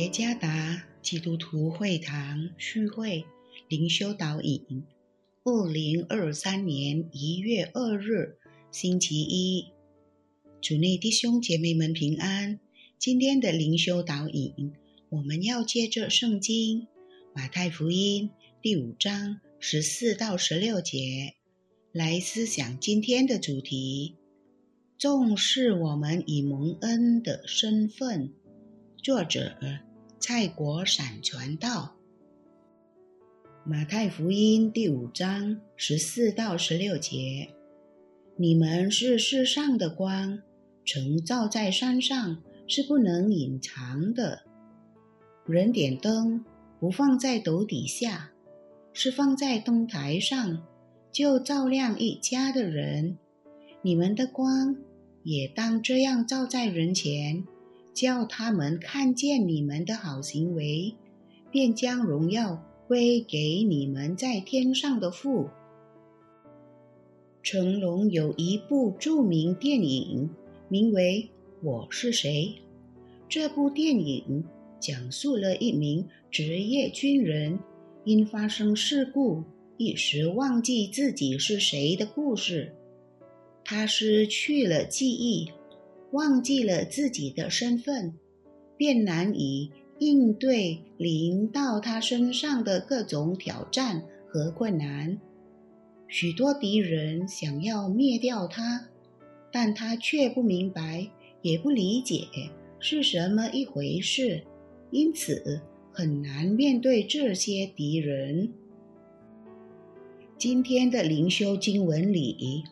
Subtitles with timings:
[0.00, 3.26] 耶加达基督徒会堂聚会
[3.68, 4.82] 灵修导引，
[5.44, 8.38] 二零二三年一月二日，
[8.72, 9.66] 星期一，
[10.62, 12.58] 主内弟兄姐妹们平安。
[12.98, 14.72] 今天的灵修导引，
[15.10, 16.86] 我们要借着圣经
[17.34, 18.30] 马太福音
[18.62, 21.34] 第五章十四到十六节
[21.92, 24.16] 来思想今天的主题：
[24.96, 28.32] 重视我们以蒙恩的身份。
[29.02, 29.56] 作者
[30.22, 31.96] 蔡国闪传道，
[33.64, 37.48] 马太福音第五章十四到十六节：
[38.36, 40.42] 你们是世上的光，
[40.84, 44.42] 城照在山上是不能隐藏的。
[45.46, 46.44] 人点灯
[46.78, 48.30] 不放在斗底下，
[48.92, 50.62] 是放在灯台上，
[51.10, 53.16] 就照亮一家的人。
[53.80, 54.76] 你们的光
[55.22, 57.46] 也当这样照在人前。
[57.92, 60.94] 叫他们看见你们的好行为，
[61.50, 65.48] 便将荣耀归给你们在天上的父。
[67.42, 70.30] 成龙有一部著名电影，
[70.68, 71.30] 名为
[71.66, 72.54] 《我是谁》。
[73.28, 74.44] 这部电影
[74.78, 77.58] 讲述了一名职业军人
[78.04, 79.42] 因发生事故，
[79.76, 82.74] 一时忘记自己是谁的故事。
[83.64, 85.50] 他失去了记忆。
[86.12, 88.14] 忘记了自己的身份，
[88.76, 95.20] 便难以应对临到他身上的各种挑战和困难。
[96.08, 98.88] 许多敌人想要灭掉他，
[99.52, 101.08] 但他却不明白，
[101.42, 102.26] 也不理解
[102.80, 104.42] 是什么一回事，
[104.90, 105.60] 因此
[105.92, 108.52] 很难面对这些敌人。
[110.36, 112.64] 今天的灵修经文里，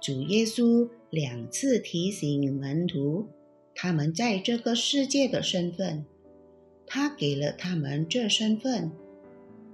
[0.00, 0.88] 主耶稣。
[1.10, 3.28] 两次提醒门徒，
[3.74, 6.04] 他们在这个世界的身份，
[6.86, 8.90] 他给了他们这身份。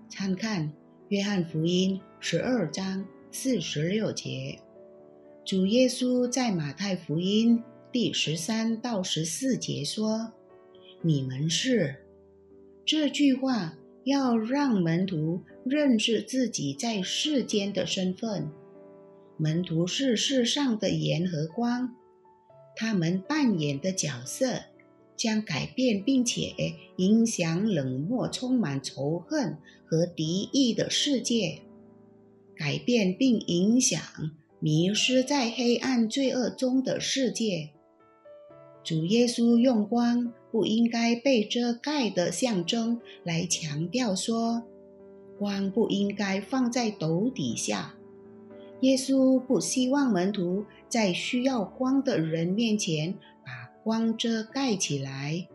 [0.09, 0.69] 参看
[1.09, 4.61] 《约翰福音》十二章四十六节。
[5.45, 7.59] 主耶稣在《马太福音》
[7.91, 10.33] 第十三到十四节说
[11.03, 11.97] ：“你们是。”
[12.87, 18.51] 这句话要让门徒认识自己在世间的身份。
[19.37, 21.95] 门徒是世上的盐和光，
[22.77, 24.63] 他们扮演的角色
[25.17, 26.55] 将改变，并且
[26.97, 31.61] 影响冷漠、充满仇恨和敌意的世界，
[32.57, 34.01] 改变并影响
[34.61, 37.71] 迷失在黑暗罪恶中的世界。
[38.85, 44.63] 主耶稣用光不应该被遮盖的象征来强调说，
[45.39, 47.97] 光不应该放在斗底下。
[48.85, 55.49] 耶稣不希望门徒在需要光的人面前把光遮盖起来，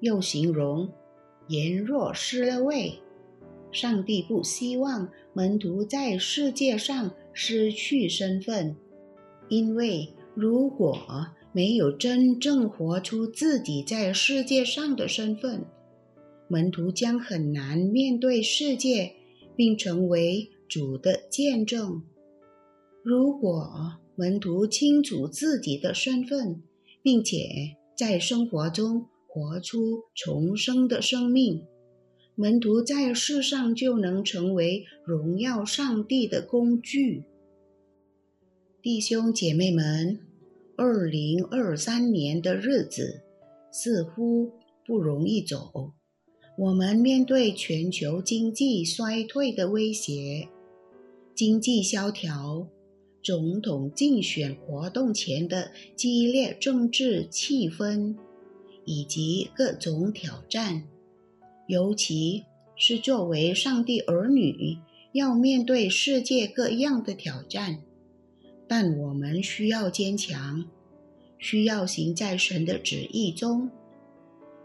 [0.00, 0.92] 又形容
[1.48, 2.98] 盐若失了味。
[3.72, 8.76] 上帝不希望门徒在世界上失去身份，
[9.48, 10.98] 因为如果
[11.52, 15.64] 没有真正活出自己在世界上的身份，
[16.46, 19.12] 门徒将很难面对世界，
[19.56, 22.02] 并成为主的见证。
[23.08, 26.60] 如果门徒清楚自己的身份，
[27.04, 31.62] 并且在生活中活出重生的生命，
[32.34, 37.22] 门徒在世上就能成为荣耀上帝的工具。
[38.82, 40.18] 弟兄姐妹们，
[40.76, 43.22] 二零二三年的日子
[43.70, 44.50] 似乎
[44.84, 45.92] 不容易走。
[46.58, 50.48] 我们面对全球经济衰退的威胁，
[51.36, 52.66] 经济萧条。
[53.26, 58.14] 总统竞选活动前的激烈政治气氛，
[58.84, 60.84] 以及各种挑战，
[61.66, 62.44] 尤其
[62.76, 64.78] 是作为上帝儿女
[65.10, 67.82] 要面对世界各样的挑战。
[68.68, 70.64] 但我们需要坚强，
[71.36, 73.68] 需要行在神的旨意中。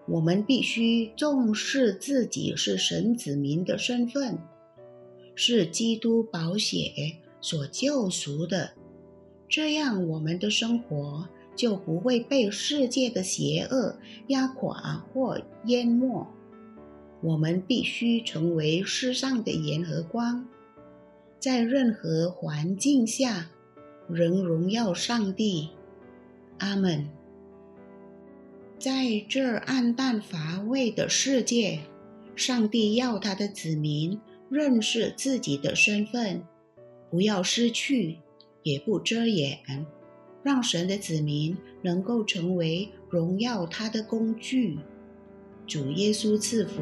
[0.08, 4.38] 我们必须重视自己是神子民的身份，
[5.34, 6.92] 是基督保血。
[7.42, 8.72] 所救赎的，
[9.50, 13.98] 这样我们的生活就不会被世界的邪恶
[14.28, 16.26] 压垮或淹没。
[17.22, 20.48] 我们必须成为世上的盐和光，
[21.40, 23.50] 在任何环境下
[24.08, 25.70] 仍荣耀上帝。
[26.60, 27.10] 阿门。
[28.80, 31.82] 在这暗淡乏味的世界，
[32.36, 36.44] 上帝要他的子民认识自己的身份。
[37.12, 38.18] 不要失去，
[38.64, 39.60] 也不遮掩，
[40.42, 44.80] 让神的子民能够成为荣耀他的工具。
[45.68, 46.82] 主耶稣赐福。